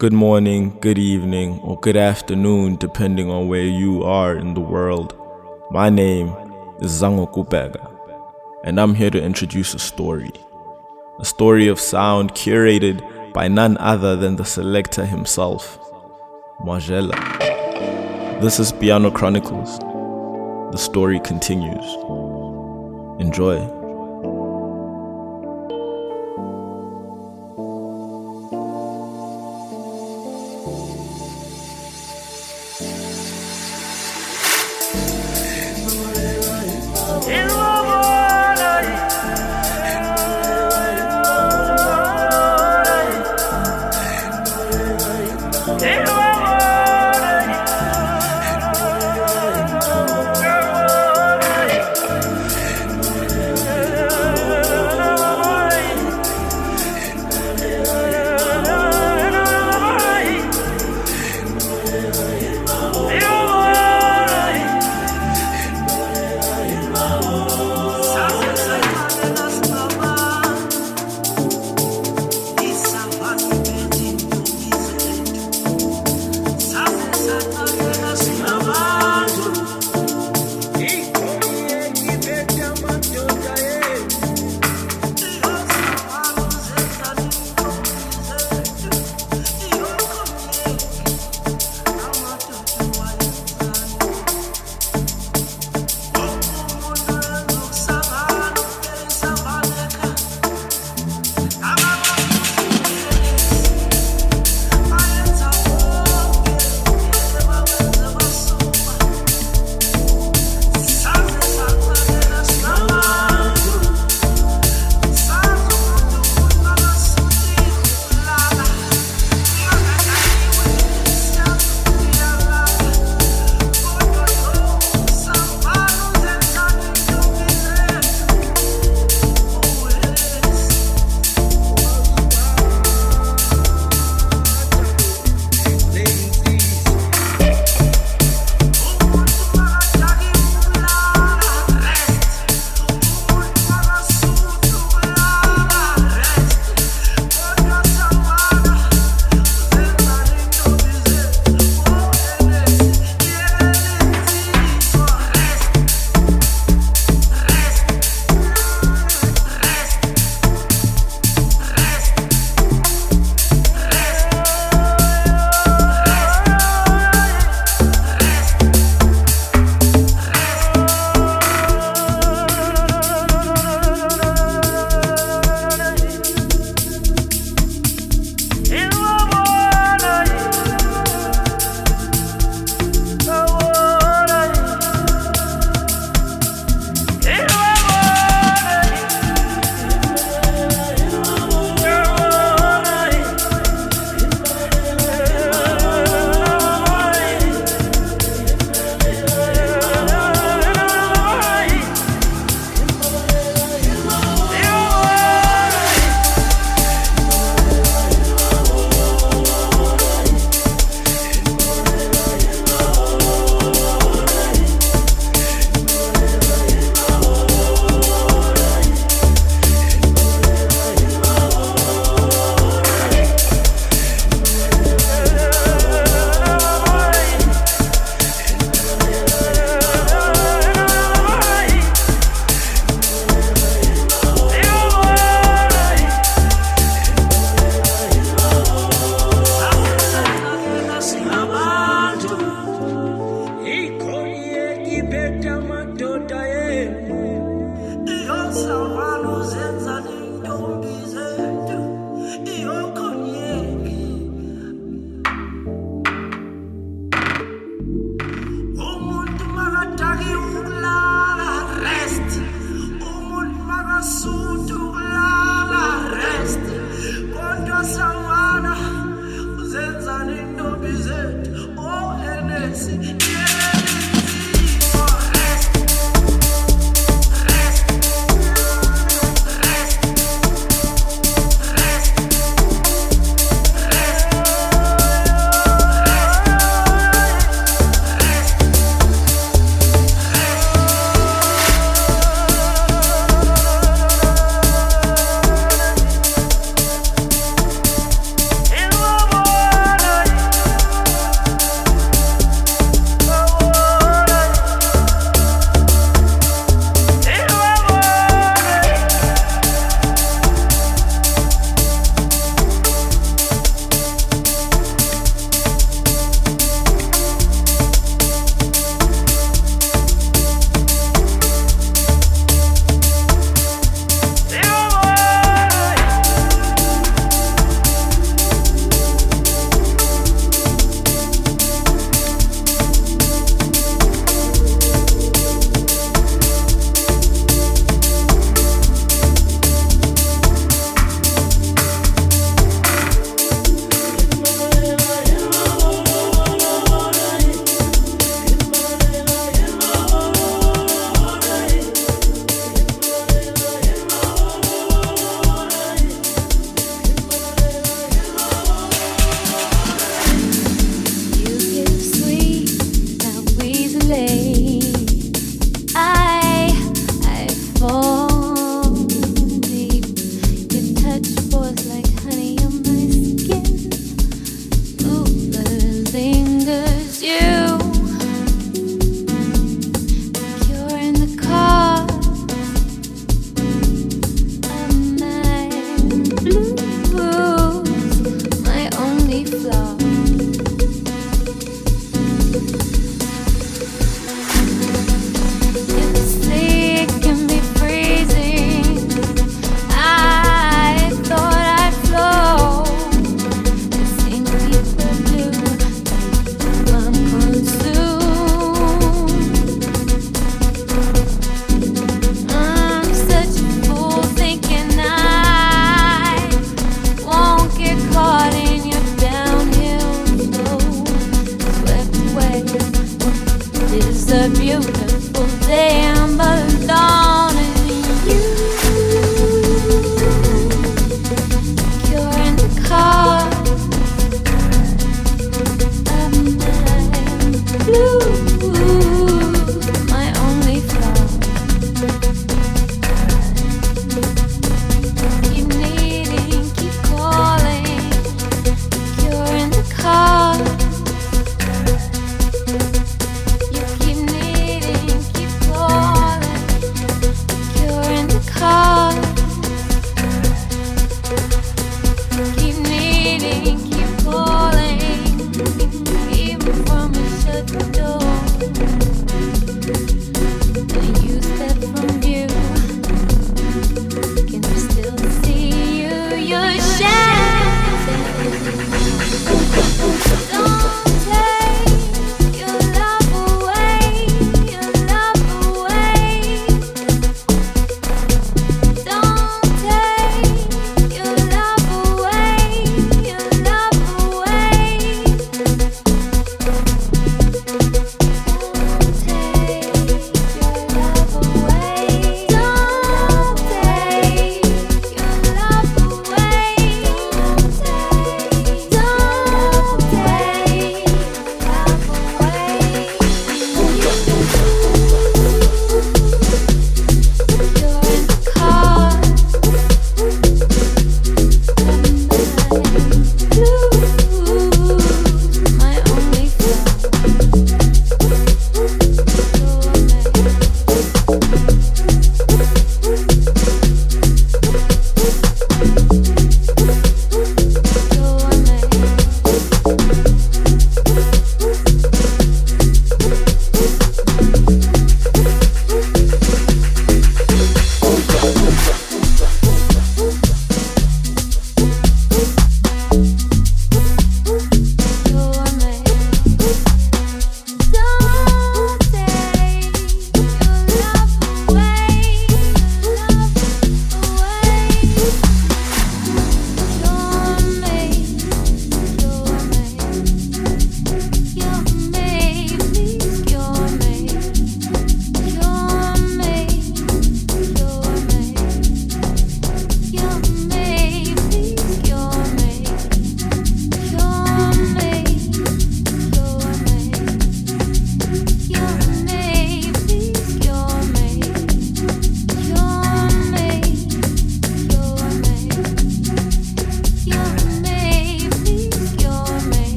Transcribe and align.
Good 0.00 0.12
morning, 0.12 0.76
good 0.80 0.98
evening, 0.98 1.60
or 1.60 1.78
good 1.78 1.96
afternoon, 1.96 2.74
depending 2.74 3.30
on 3.30 3.46
where 3.46 3.62
you 3.62 4.02
are 4.02 4.34
in 4.34 4.54
the 4.54 4.60
world. 4.60 5.16
My 5.70 5.88
name 5.88 6.34
is 6.80 6.90
Zango 7.00 7.32
Kupega, 7.32 7.96
and 8.64 8.80
I'm 8.80 8.96
here 8.96 9.10
to 9.10 9.22
introduce 9.22 9.72
a 9.72 9.78
story. 9.78 10.32
A 11.20 11.24
story 11.24 11.68
of 11.68 11.78
sound 11.78 12.34
curated 12.34 13.32
by 13.32 13.46
none 13.46 13.78
other 13.78 14.16
than 14.16 14.34
the 14.34 14.44
selector 14.44 15.06
himself, 15.06 15.78
Mxrgiela. 16.62 18.40
This 18.40 18.58
is 18.58 18.72
Piano 18.72 19.12
Chronicles. 19.12 19.78
The 20.72 20.76
story 20.76 21.20
continues. 21.20 21.84
Enjoy. 23.20 23.83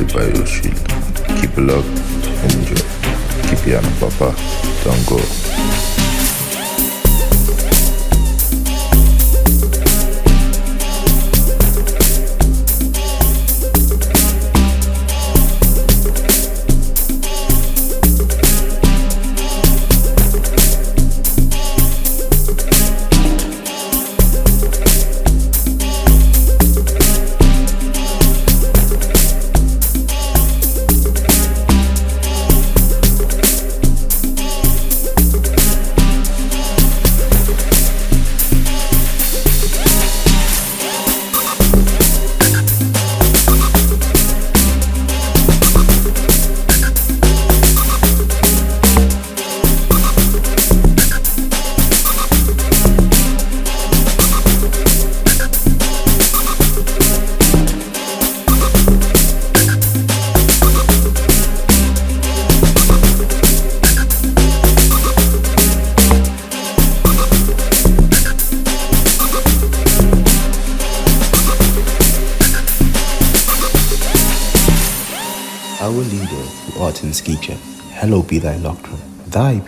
And 0.00 0.10
created 0.10 0.34
by 0.34 0.38
yours 0.38 0.50
truly. 0.50 0.76
Keep 1.40 1.58
it 1.58 1.62
love 1.62 1.86
and 2.42 2.52
enjoy. 2.54 2.76
Keep 3.48 3.64
Piano 3.64 3.88
Papa, 3.98 4.34
don't 4.84 5.06
go. 5.06 5.99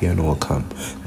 Piano 0.02 0.24
will 0.24 0.34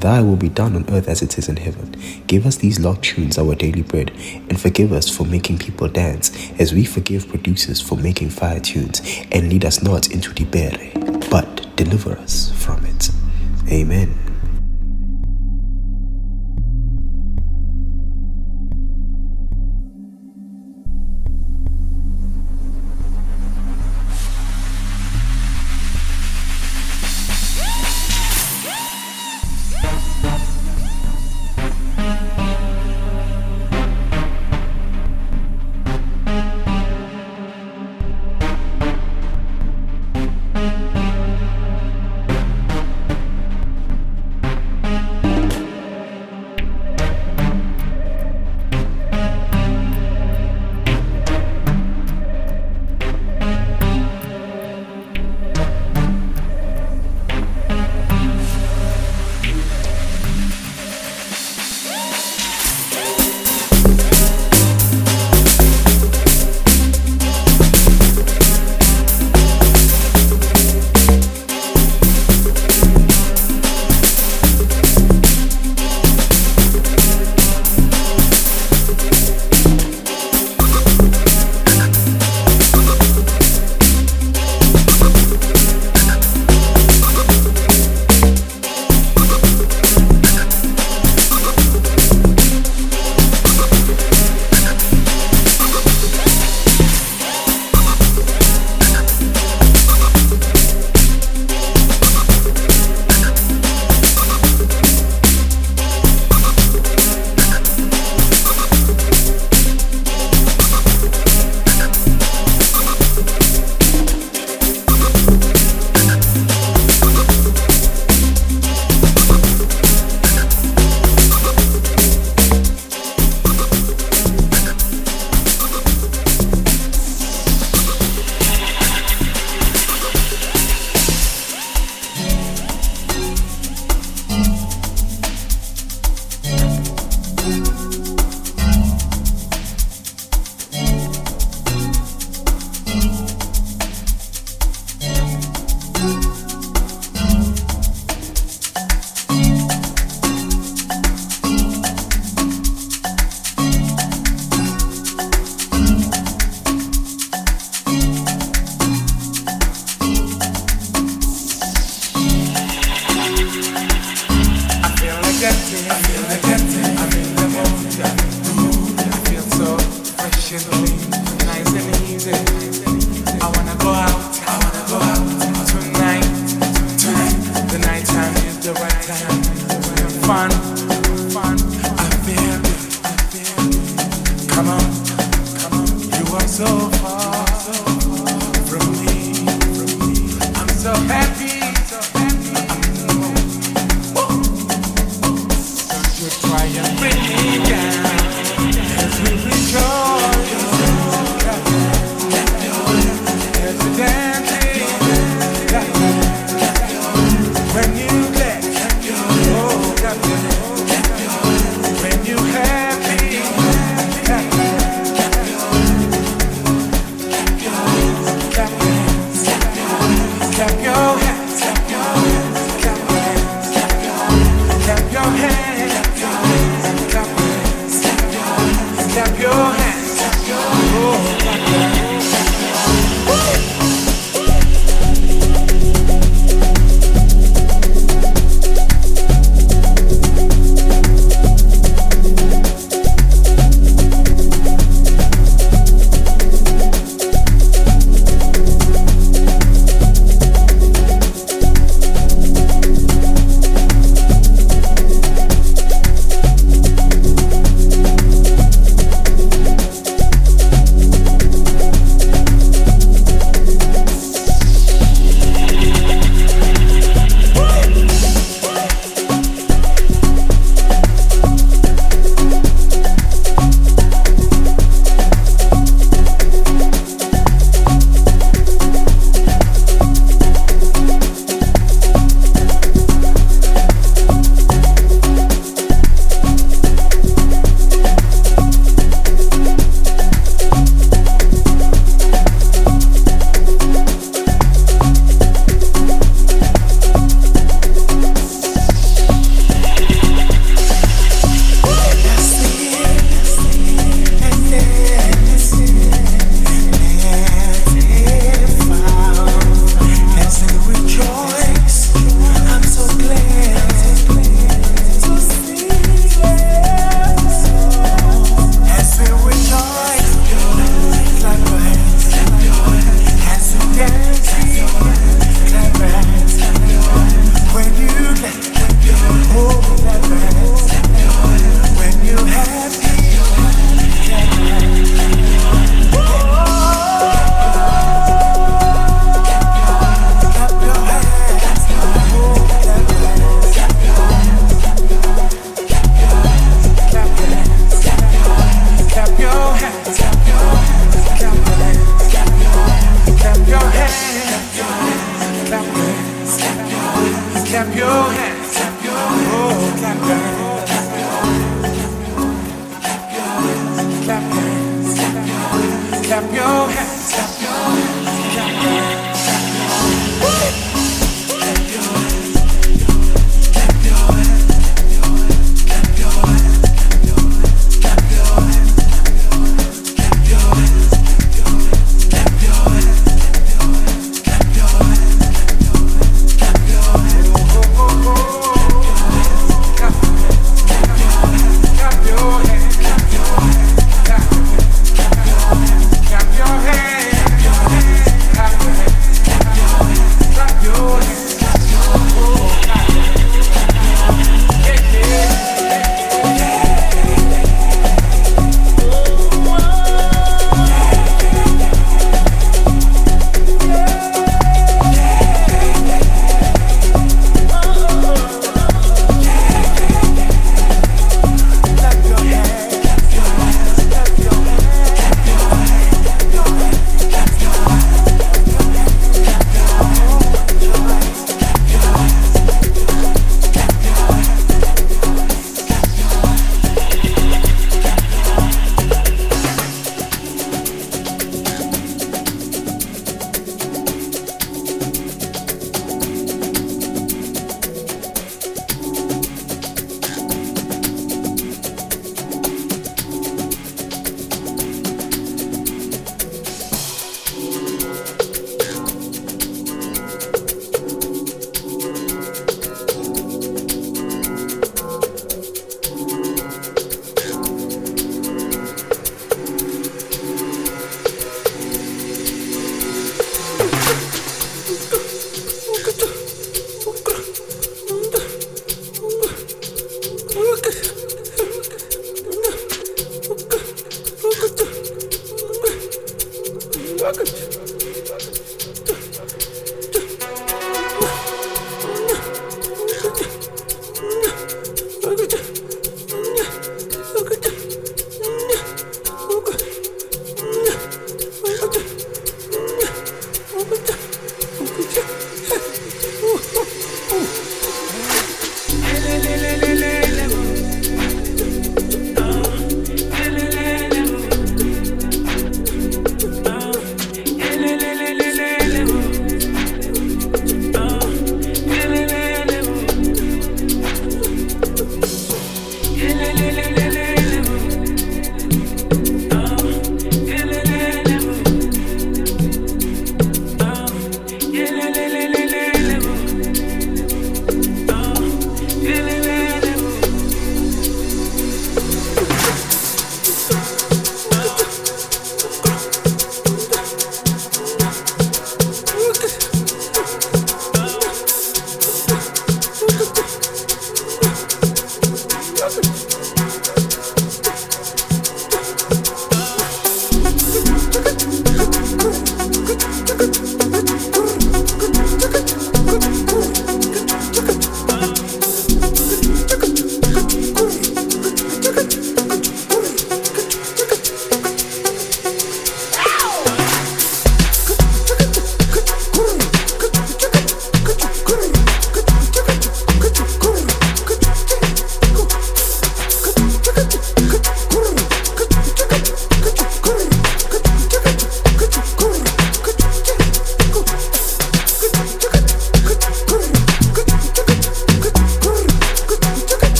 thy 0.00 0.22
will 0.22 0.36
be 0.36 0.48
done 0.48 0.74
on 0.74 0.88
earth 0.88 1.06
as 1.06 1.20
it 1.20 1.36
is 1.36 1.50
in 1.50 1.58
heaven. 1.58 1.94
Give 2.26 2.46
us 2.46 2.56
these 2.56 2.80
locked 2.80 3.04
tunes, 3.04 3.36
our 3.36 3.54
daily 3.54 3.82
bread, 3.82 4.10
and 4.48 4.58
forgive 4.58 4.90
us 4.90 5.14
for 5.14 5.24
making 5.24 5.58
people 5.58 5.86
dance, 5.86 6.32
as 6.58 6.72
we 6.72 6.86
forgive 6.86 7.28
producers 7.28 7.78
for 7.78 7.96
making 7.98 8.30
fire 8.30 8.58
tunes, 8.58 9.02
and 9.32 9.50
lead 9.50 9.66
us 9.66 9.82
not 9.82 10.10
into 10.12 10.32
the 10.32 10.46
berry, 10.46 10.92
but 11.30 11.76
deliver 11.76 12.12
us 12.12 12.50
from 12.52 12.86
it. 12.86 13.10
Amen. 13.70 14.25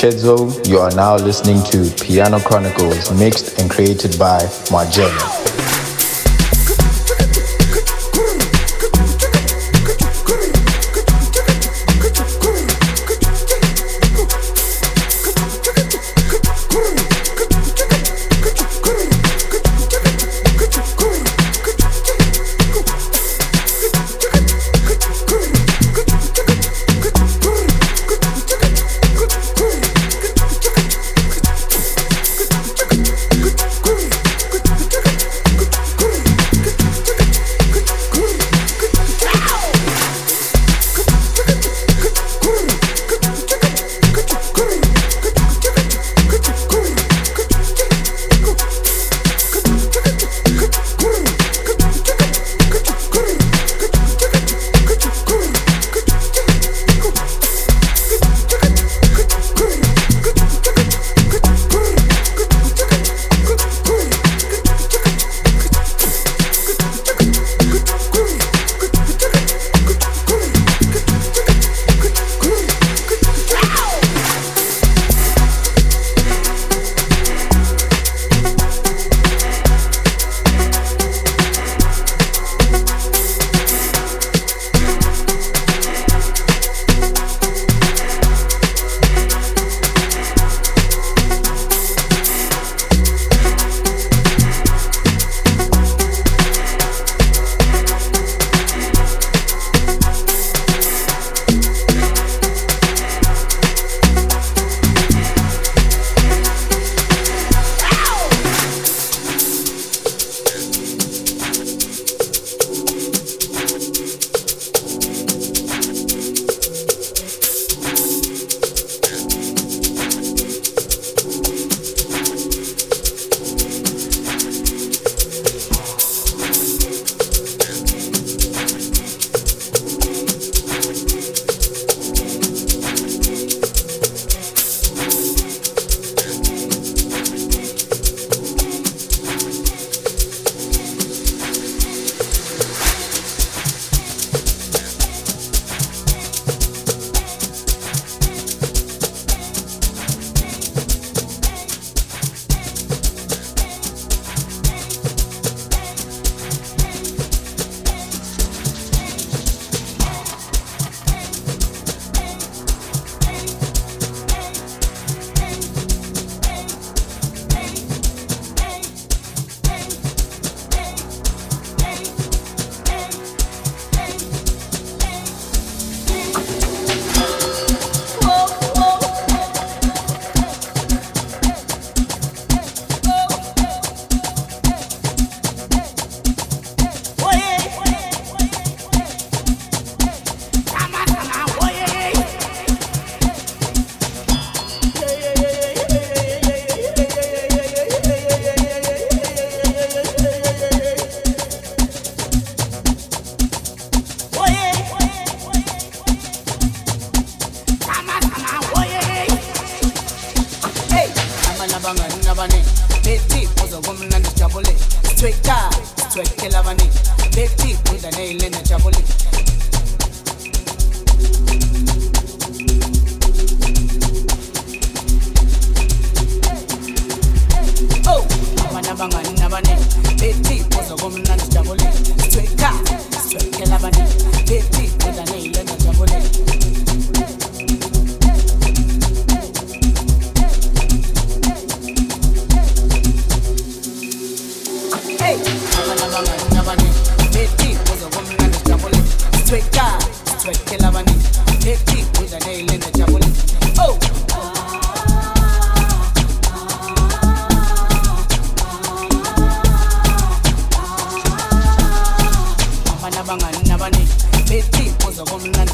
Chedzo. 0.00 0.66
You 0.66 0.78
are 0.78 0.90
now 0.92 1.16
listening 1.16 1.62
to 1.64 1.90
Piano 2.02 2.40
Chronicles, 2.40 3.12
mixed 3.12 3.60
and 3.60 3.70
created 3.70 4.18
by 4.18 4.38
Mxrgiela. 4.70 5.39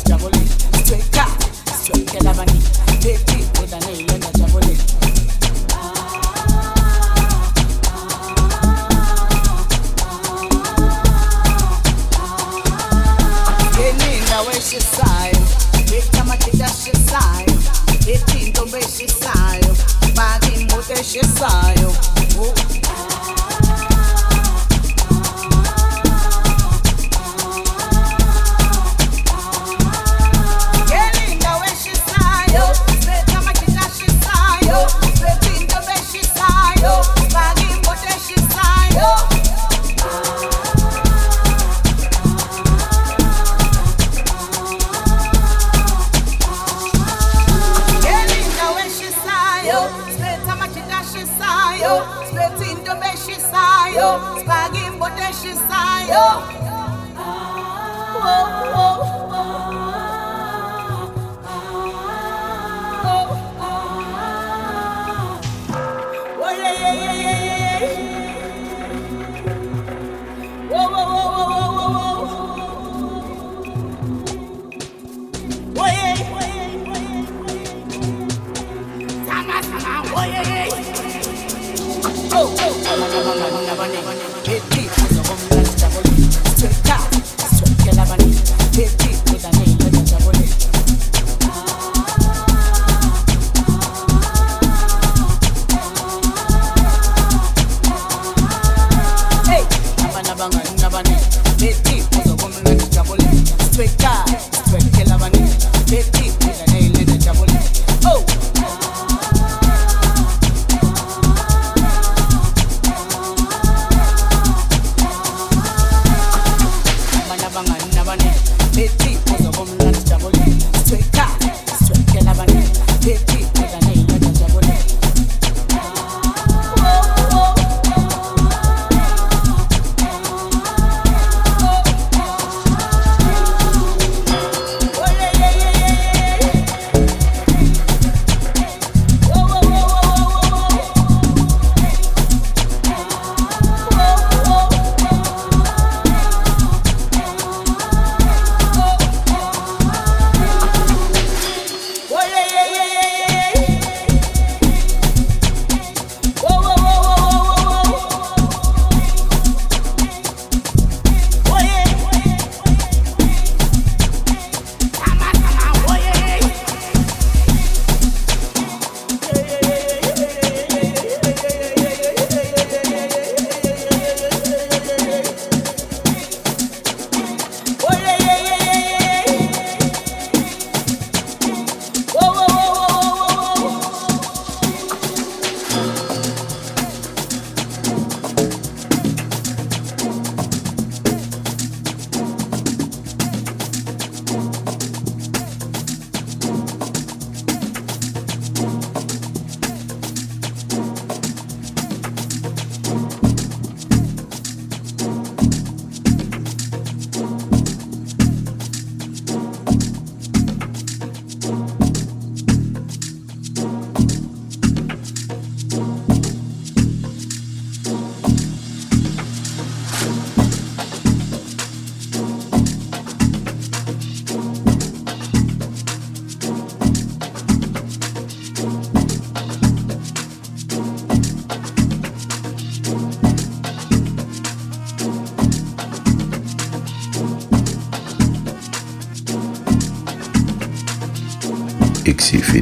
javelin. 0.07 0.47
Straight 0.85 1.13
cut, 1.13 1.43
straight 1.67 2.07
Kelabani. 2.07 3.01
Take 3.01 3.41
it 3.41 3.47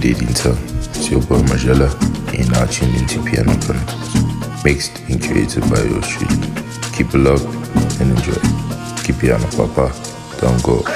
Your 0.04 1.22
boy 1.22 1.38
Mxrgiela, 1.48 1.88
and 2.38 2.50
now 2.52 2.66
tuned 2.66 2.94
into 2.94 3.22
Piano 3.24 3.54
mixed 4.62 4.98
and 5.08 5.18
created 5.22 5.62
by 5.70 5.80
truly. 5.80 6.36
Keep 6.92 7.14
it 7.14 7.20
locked 7.20 7.44
and 8.02 8.10
enjoy. 8.10 8.34
Keep 9.02 9.16
it 9.16 9.20
piano, 9.20 9.46
papa. 9.56 9.94
Don't 10.42 10.62
go. 10.62 10.93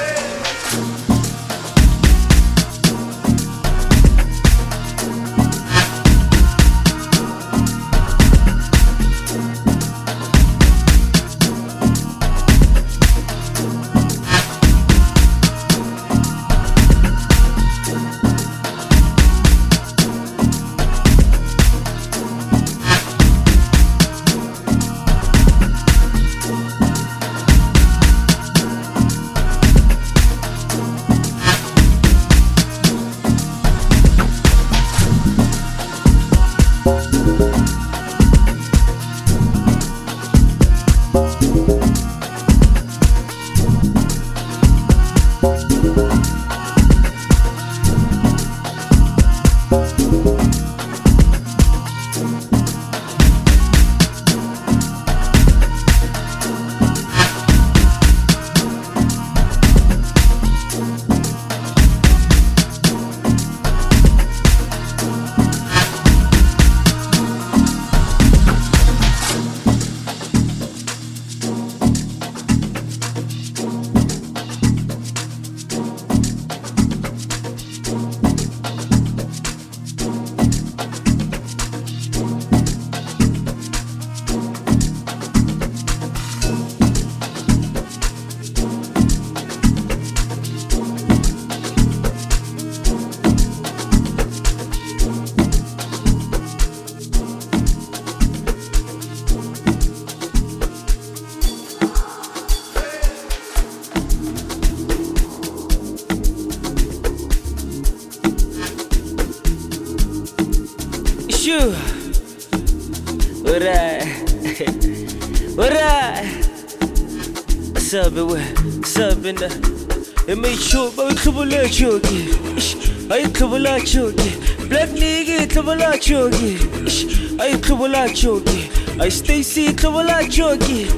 Couple 127.63 127.95
of 127.95 128.13
choky. 128.13 128.69
I 128.99 129.09
Stacy, 129.09 129.73
couple 129.73 130.09
of 130.09 130.29
choky. 130.29 130.89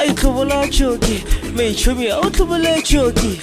I 0.00 0.14
couple 0.14 0.52
of 0.52 0.70
choky. 0.70 1.24
Made 1.52 1.76
sure 1.78 1.94
me 1.94 2.10
out 2.10 2.34
couple 2.34 2.54
of 2.54 2.84
choky. 2.84 3.38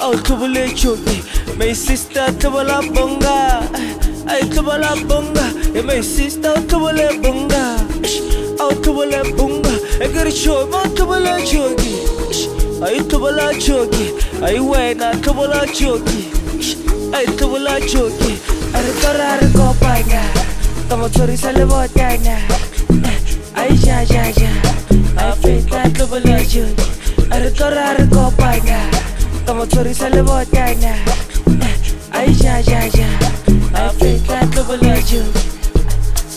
Out 0.00 0.24
couple 0.24 0.56
of 0.56 0.76
choky. 0.76 1.22
My 1.56 1.72
sister, 1.72 2.26
of 2.70 2.94
bonga. 2.94 4.02
Ay 4.28 4.40
kabala 4.42 4.94
bunga 5.08 5.76
E 5.76 5.82
my 5.82 6.00
sister 6.00 6.54
kabala 6.70 7.10
bunga 7.20 7.76
Au 8.60 8.70
kabala 8.80 9.22
bunga 9.36 9.72
E 10.00 10.06
gari 10.14 10.32
show 12.82 12.90
ma 12.90 12.90
kabala 12.90 12.90
chogi 12.90 12.90
Ay 12.90 12.98
kabala 13.04 13.52
chogi 13.60 14.12
Ay 14.42 14.58
wena 14.58 15.12
kabala 15.22 15.66
chogi 15.66 16.30
Ay 17.14 17.26
kabala 17.38 17.78
chogi 17.80 18.38
Are 18.74 18.92
kara 19.00 19.24
are 19.34 19.48
kopanya 19.52 20.22
Tamo 20.88 21.08
tori 21.08 21.36
sale 21.36 21.64
botanya. 21.64 22.38
Ay 23.54 23.76
ja 23.76 24.04
ja 24.04 24.30
ja 24.32 24.50
Ay 25.16 25.32
fita 25.42 25.90
kabala 25.94 26.38
chogi 26.44 27.30
Are 27.30 27.50
kara 27.50 27.94
are 27.94 28.06
kopanya 28.06 28.80
Tamo 29.46 29.66
tori 29.66 29.94
sale 29.94 30.22
botanya 30.22 30.94
Ay 32.12 32.32
ja 32.34 32.60
ja 32.62 32.88
ja 32.88 33.08
Afrika 33.74 34.40
kabala 34.54 34.96
jogi 35.06 35.42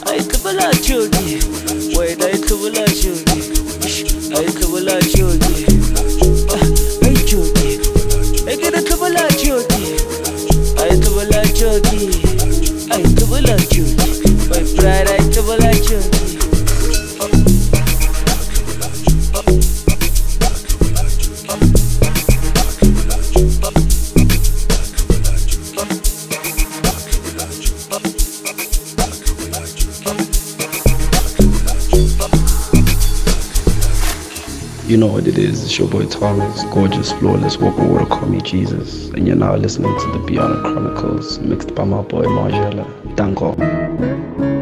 Ay 0.08 0.24
kabala 0.24 0.72
jogi 0.82 1.42
Wait 1.98 2.20
You 14.86 14.92
know 35.02 35.08
what 35.08 35.28
it 35.28 35.40
is. 35.40 35.64
It's 35.64 35.80
your 35.80 35.90
boy 35.90 36.06
Thomas, 36.06 36.64
gorgeous, 36.66 37.12
flawless, 37.12 37.58
walking 37.58 37.90
water, 37.92 38.06
call 38.06 38.30
me 38.30 38.40
Jesus. 38.40 39.10
And 39.10 39.28
you're 39.28 39.36
now 39.36 39.56
listening 39.56 39.98
to 40.00 40.12
the 40.12 40.24
Piano 40.28 40.62
Chronicles, 40.62 41.40
mixed 41.40 41.74
by 41.74 41.86
my 41.86 42.04
boy 42.04 42.24
Mxrgiela. 42.26 43.16
Danko. 43.16 44.55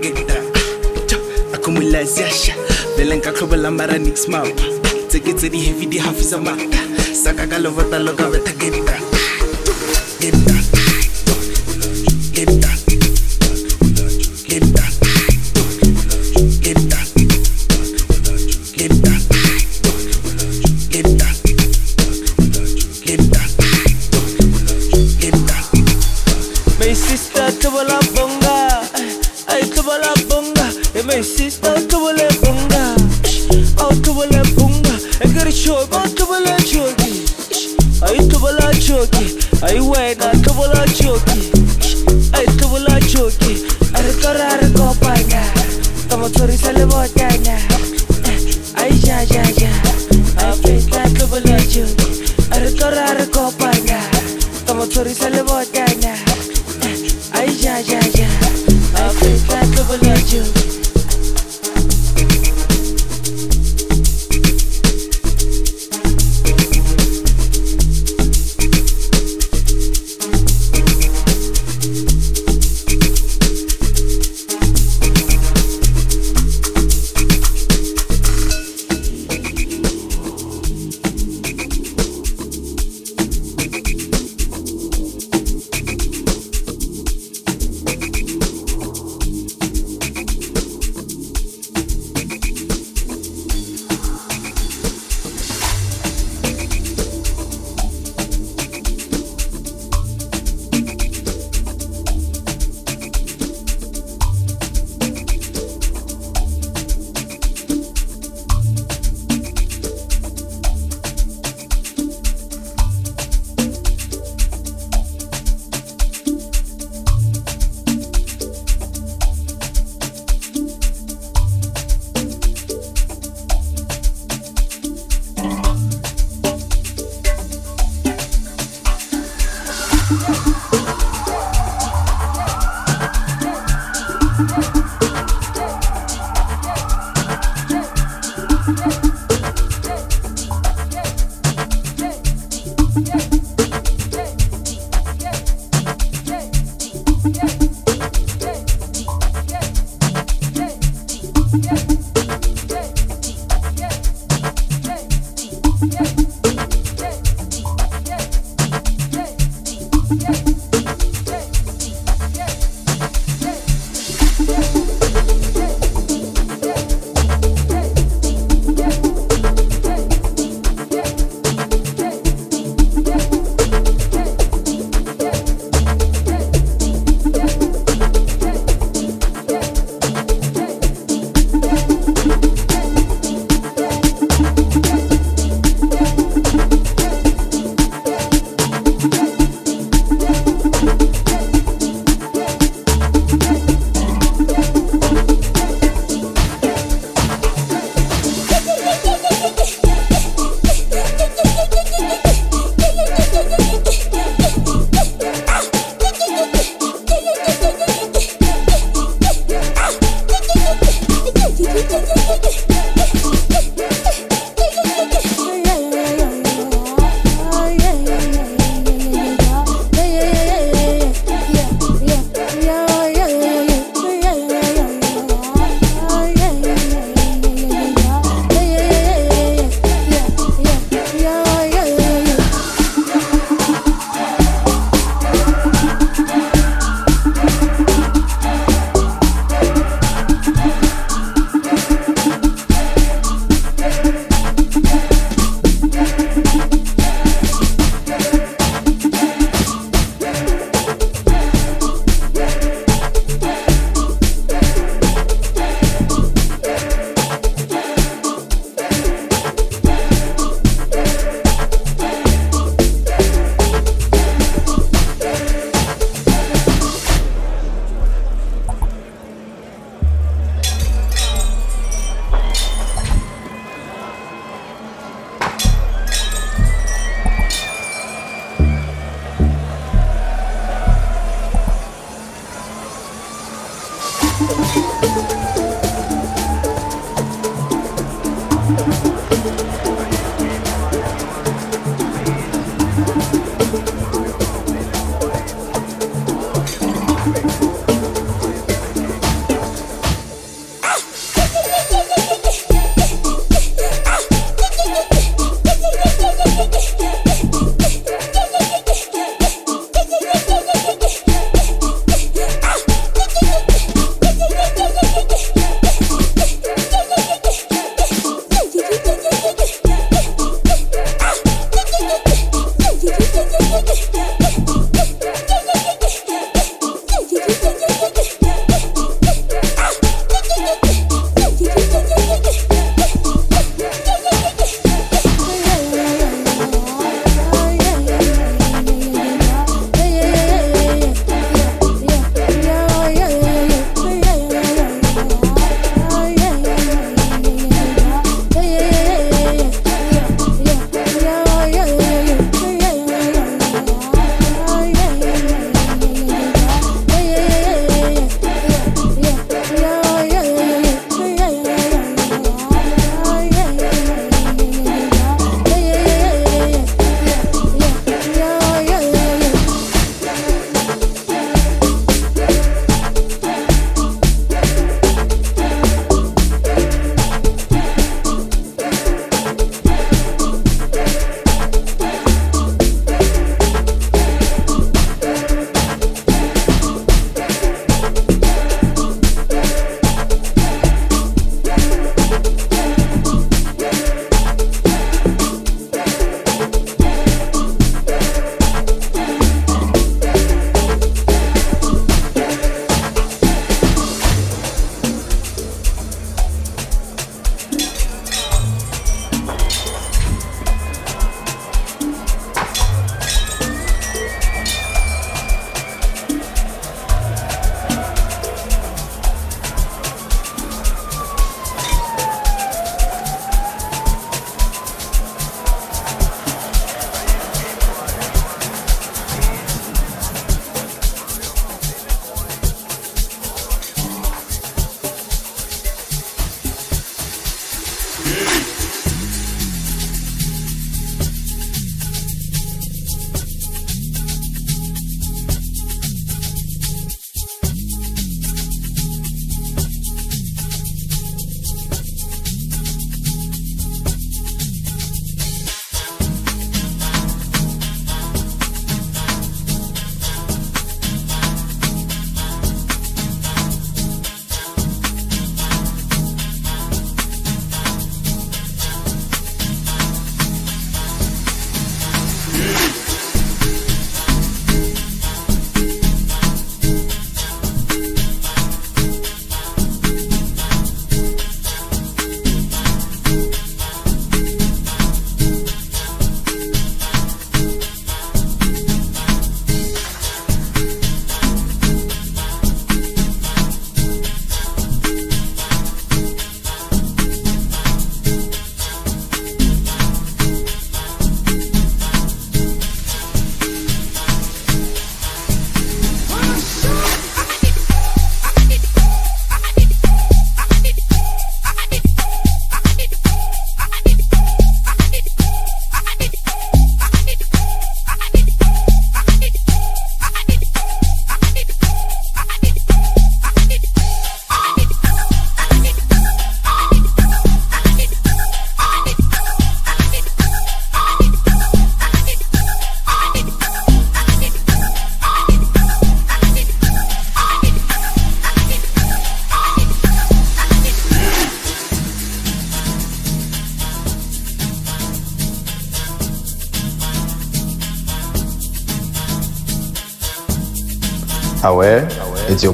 Geta. 0.00 0.40
Akumula 1.52 2.00
sesha. 2.06 2.54
Feeling 2.96 3.20
ka 3.20 3.32
khubela 3.32 3.70
mara 3.70 3.98
mix 3.98 4.26
map. 4.28 4.46
Tseke 5.08 5.34
tse 5.36 5.48
di 5.50 5.60
heavy 5.60 5.86
di 5.86 5.98
hafisa 5.98 6.38
mata. 6.40 6.80
Saka 7.12 7.46
ka 7.46 7.58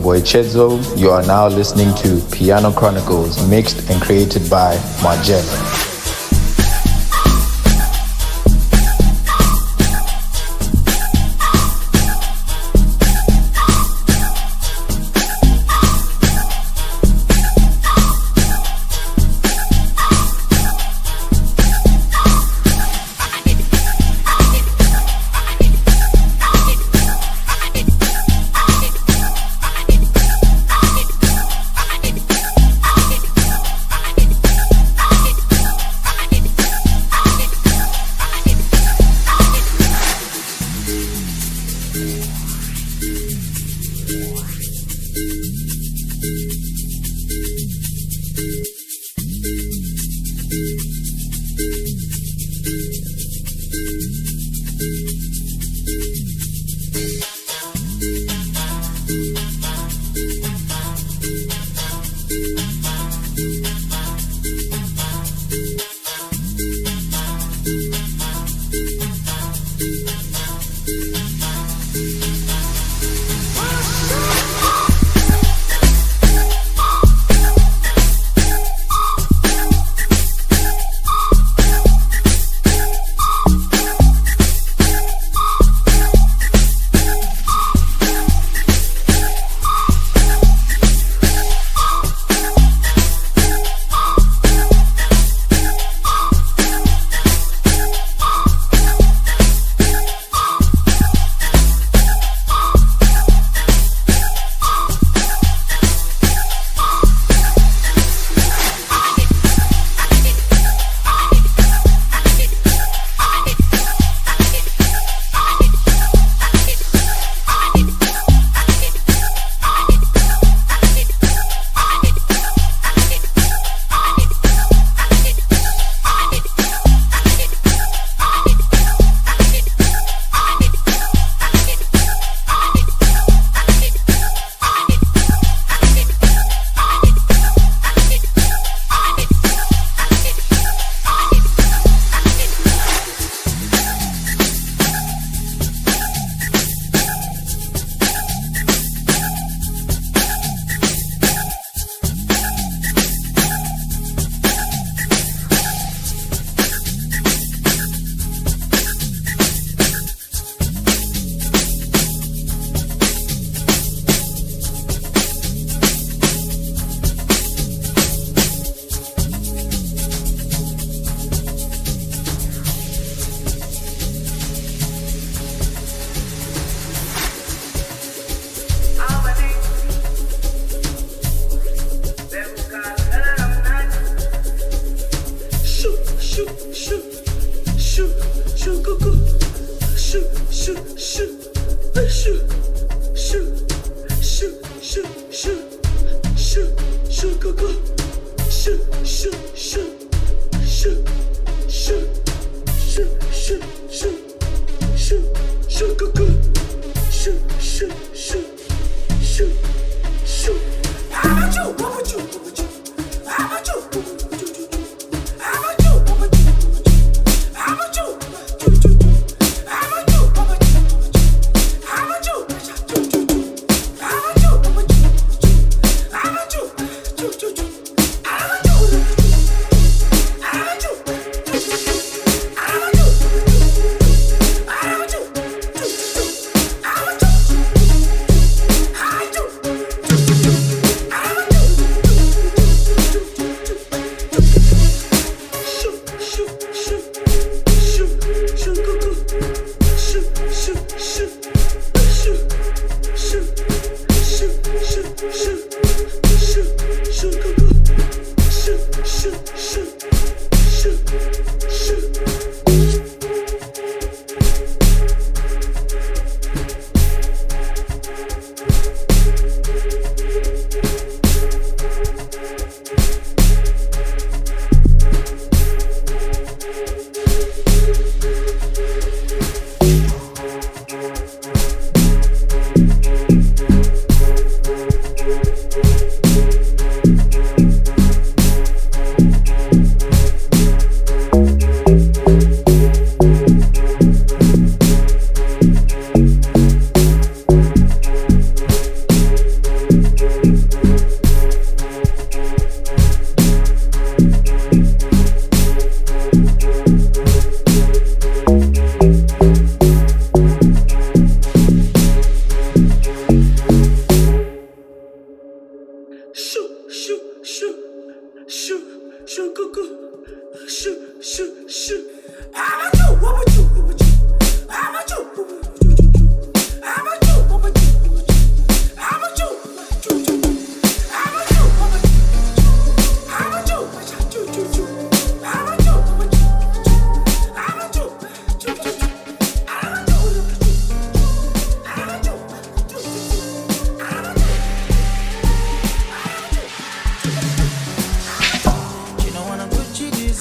boy 0.04 0.20
Chedzo. 0.20 0.78
You 0.98 1.08
are 1.12 1.22
now 1.26 1.48
listening 1.48 1.94
to 1.94 2.20
Piano 2.30 2.70
Chronicles, 2.70 3.48
mixed 3.48 3.88
and 3.88 4.02
created 4.02 4.50
by 4.50 4.76
Mxrgiela. 5.00 5.73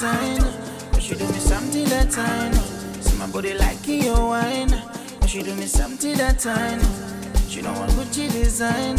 sign. 0.03 0.43
But 0.91 1.09
you 1.09 1.15
do 1.15 1.25
me 1.33 1.39
something 1.39 1.85
that 1.85 2.11
time. 2.11 2.53
See 3.03 3.17
my 3.17 3.27
body 3.27 3.53
like 3.53 3.87
your 3.87 4.19
wine. 4.33 4.73
But 5.19 5.29
she 5.29 5.41
do 5.43 5.55
me 5.55 5.65
something 5.65 6.15
that 6.17 6.39
time. 6.39 6.81
She 7.47 7.61
don't 7.61 7.77
want 7.79 7.91
Gucci 7.91 8.25
design. 8.31 8.97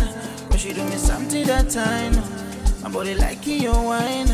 But 0.49 0.59
she 0.61 0.73
do 0.73 0.83
me 0.85 0.97
something 0.97 1.45
that 1.47 1.69
time. 1.69 2.15
My 2.83 2.89
body 2.89 3.15
like 3.15 3.47
your 3.47 3.81
wine. 3.91 4.31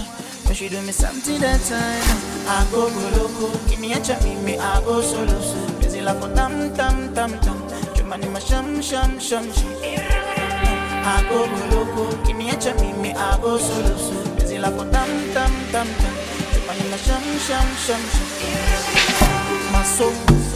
But 0.47 0.55
she 0.57 0.69
do 0.69 0.81
me 0.83 0.93
something 0.93 1.41
that 1.41 1.61
time. 1.75 2.09
I 2.55 2.59
go 2.71 2.83
go 2.97 3.05
loco. 3.19 3.47
Give 3.69 3.81
me 3.81 3.93
a 3.93 4.01
chat, 4.01 4.23
me 4.47 4.57
I 4.57 4.81
go 4.87 5.03
solo. 5.03 5.39
Busy 5.81 6.03
like 6.03 6.23
a 6.23 6.29
tam 6.37 6.55
tam 6.79 6.97
tam 7.17 7.31
tam. 7.45 7.59
Chumani 7.97 8.29
ma 8.33 8.39
sham 8.39 8.81
sham 8.81 9.19
sham 9.19 9.45
sham. 9.53 9.73
I 11.13 11.19
go 11.29 11.39
go 11.51 11.63
loco. 11.75 12.03
Give 12.25 12.37
me 12.37 12.51
a 12.51 12.57
chat, 12.63 12.79
me 13.03 13.11
I 13.13 13.39
go 13.43 13.59
solo. 13.59 13.95
Busy 14.37 14.59
like 14.59 14.81
a 14.83 14.85
tam 14.95 15.11
tam 15.35 15.53
tam 15.73 15.89
tam 16.03 16.20
sham, 17.05 17.23
sham, 17.39 17.77
sham, 17.77 18.01
sham. 18.11 19.73
My 19.73 19.83
soul. 19.83 20.50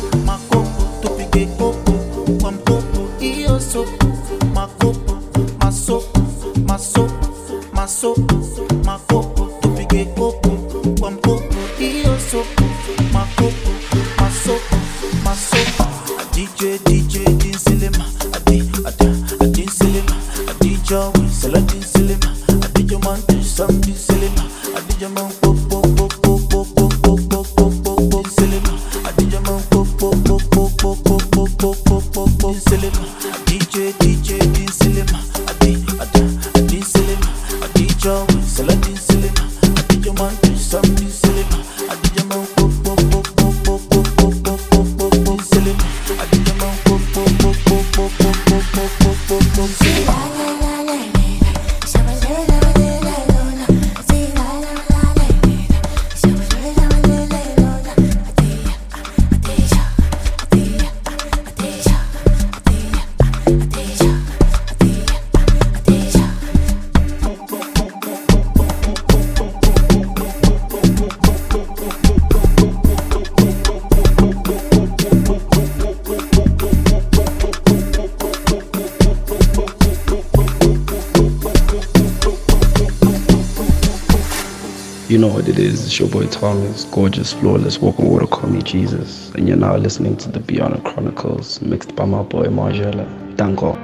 It's 85.94 86.00
your 86.00 86.08
boy 86.08 86.26
Thomas, 86.26 86.86
gorgeous, 86.86 87.32
flawless, 87.34 87.80
walking 87.80 88.10
water, 88.10 88.26
call 88.26 88.50
me 88.50 88.60
Jesus. 88.62 89.30
And 89.36 89.46
you're 89.46 89.56
now 89.56 89.76
listening 89.76 90.16
to 90.16 90.28
the 90.28 90.40
Piano 90.40 90.80
Chronicles, 90.80 91.62
mixed 91.62 91.94
by 91.94 92.04
my 92.04 92.24
boy 92.24 92.46
Mxrgiela. 92.46 93.06
Danko. 93.36 93.74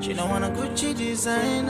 She 0.00 0.14
don't 0.14 0.30
want 0.30 0.44
a 0.46 0.48
Gucci 0.48 0.96
design, 0.96 1.66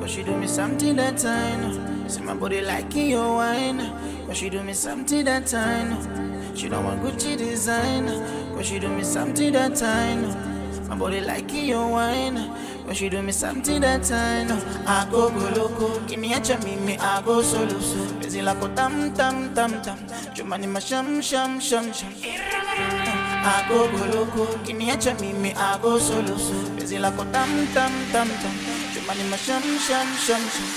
cause 0.00 0.10
she 0.12 0.22
do 0.22 0.34
me 0.34 0.46
something 0.46 0.96
that 0.96 1.18
time. 1.18 2.08
See 2.08 2.22
my 2.22 2.32
body 2.32 2.62
like 2.62 2.96
your 2.96 3.34
wine, 3.34 3.80
cause 4.26 4.38
she 4.38 4.48
do 4.48 4.62
me 4.62 4.72
something 4.72 5.26
that 5.26 5.52
know. 5.52 6.54
She 6.54 6.70
don't 6.70 6.84
want 6.86 7.02
Gucci 7.02 7.36
design, 7.36 8.06
cause 8.54 8.64
she 8.64 8.78
do 8.78 8.88
me 8.88 9.04
something 9.04 9.52
that 9.52 9.78
know. 9.78 10.45
My 10.88 10.94
body 10.94 11.20
like 11.20 11.52
your 11.52 11.88
wine, 11.88 12.36
When 12.84 12.94
she 12.94 13.08
do 13.08 13.20
me 13.20 13.32
something 13.32 13.80
that 13.80 14.08
I 14.12 14.44
know. 14.44 14.60
I 14.86 15.04
go 15.10 15.30
go 15.30 15.48
loco, 15.50 15.98
give 16.06 16.20
me 16.20 16.32
a 16.32 16.38
chami, 16.38 16.78
me 16.80 16.96
I 16.98 17.20
go 17.22 17.42
solo 17.42 17.80
so. 17.80 18.14
Busy 18.20 18.40
like 18.40 18.62
a 18.62 18.68
tam 18.74 19.12
tam 19.14 19.52
tam 19.54 19.82
tam, 19.82 19.98
Jumani 20.34 20.68
ma 20.68 20.78
sham 20.78 21.20
sham 21.20 21.58
sham 21.58 21.92
sham. 21.92 22.12
I 22.22 23.66
go 23.68 23.90
go 23.90 24.04
loco, 24.16 24.46
give 24.64 24.76
me 24.76 24.88
a 24.90 24.96
me, 25.34 25.52
I 25.54 25.78
go 25.82 25.98
solo, 25.98 26.36
so 26.36 26.54
busy 26.76 26.98
like 27.00 27.18
a 27.18 27.24
tam 27.32 27.66
tam 27.74 27.92
tam 28.12 28.28
tam. 28.28 28.54
Jumani 28.94 29.24
ma 29.28 29.36
sham 29.36 29.62
sham 29.78 30.06
sham 30.16 30.40
sham. 30.54 30.68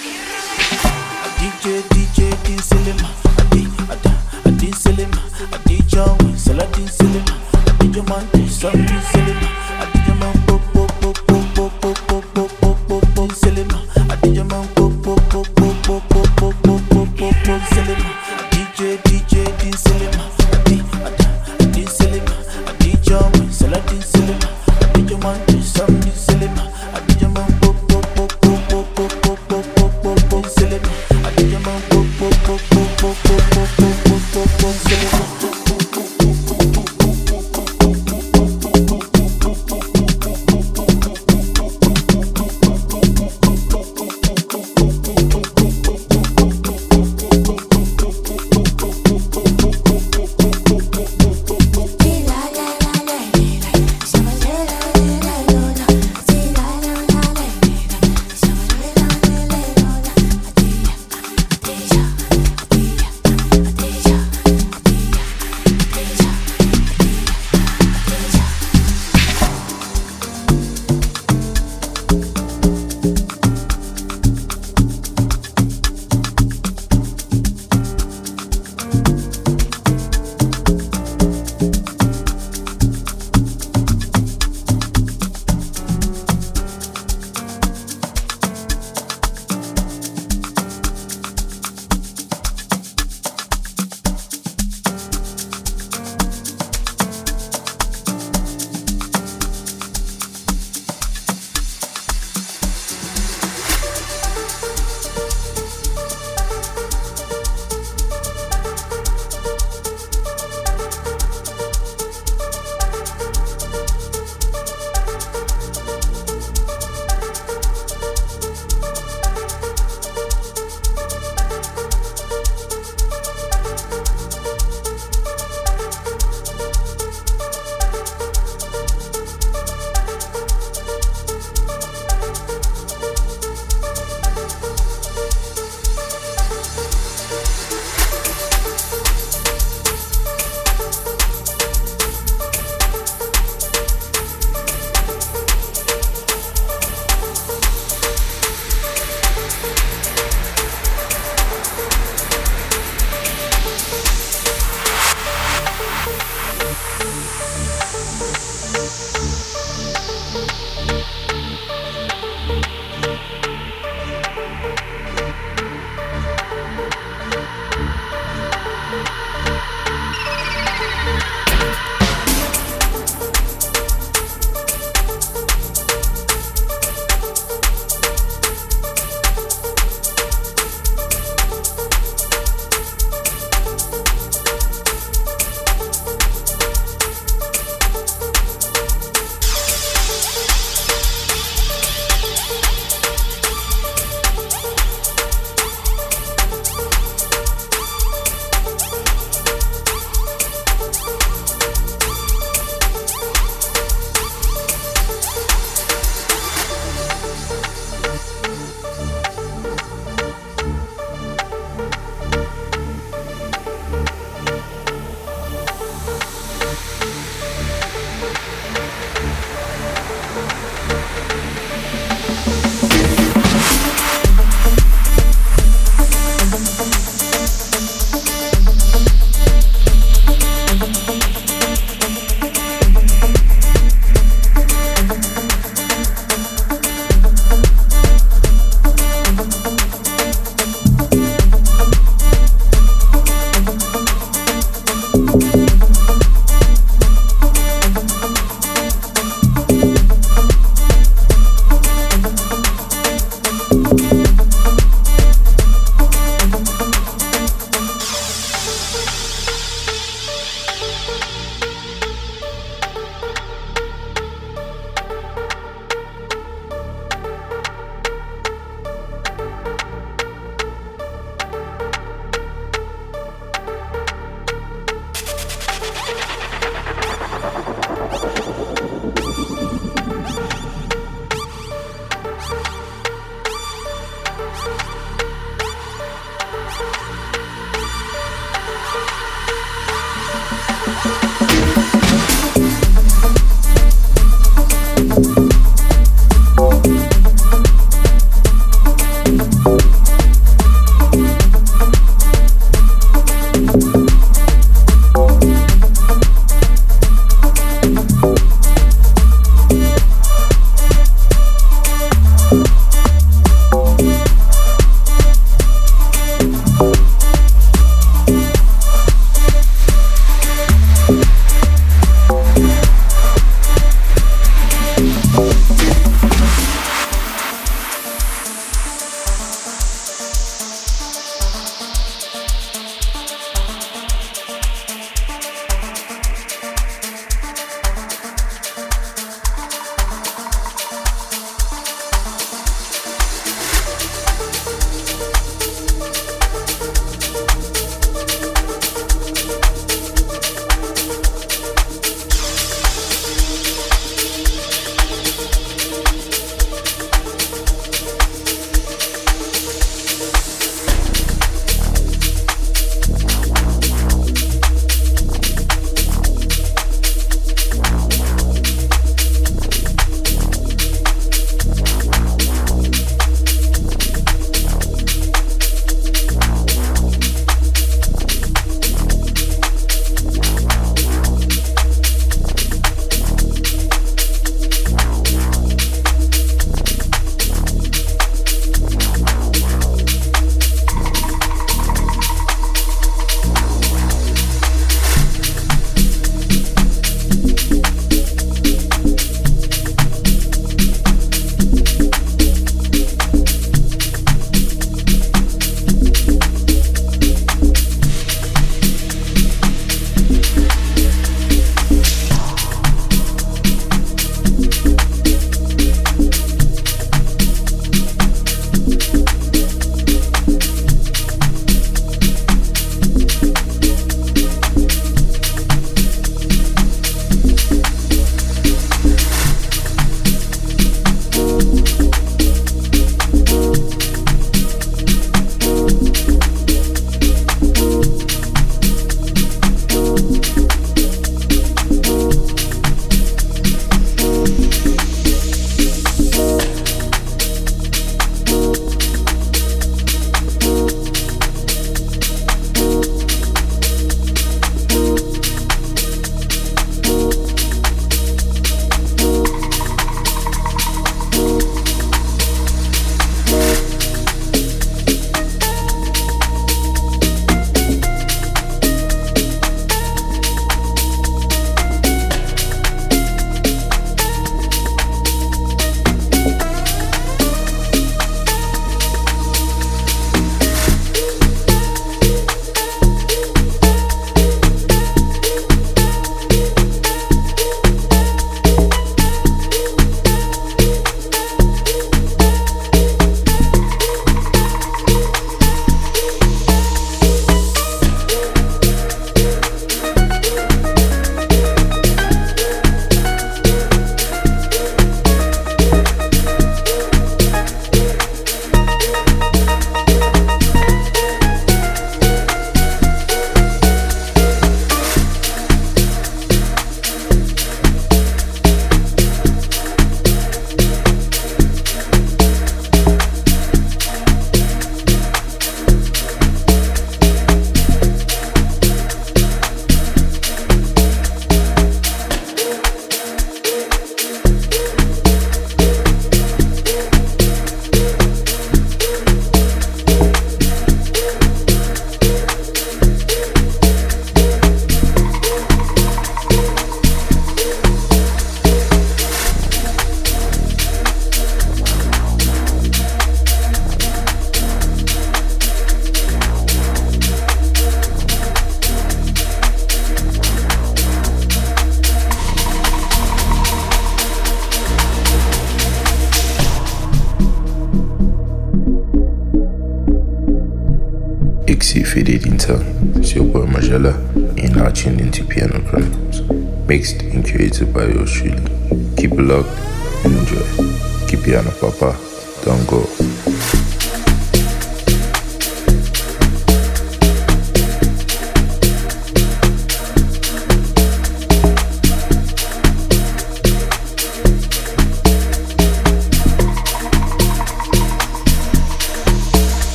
DJ, 1.38 1.84
DJ, 1.94 2.18
din 2.44 2.58
silema, 2.58 3.10
a 3.38 3.44
di, 3.54 3.68
a 3.88 3.96
da, 4.02 4.12
a 4.46 4.48
din 4.58 4.74
silema, 4.74 5.22
a 5.54 5.58
DJ, 5.70 5.94
we 6.24 6.34
sell 6.38 6.60
a 6.60 6.66